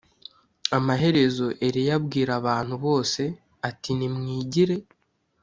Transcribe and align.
Amaherezo 0.77 1.45
Eliya 1.67 1.93
abwira 1.99 2.31
abantu 2.39 2.75
bose 2.85 3.21
ati 3.69 3.91
nimwigire 3.97 4.75